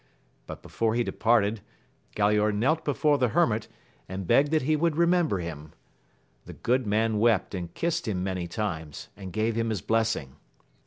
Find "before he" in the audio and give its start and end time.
0.63-1.03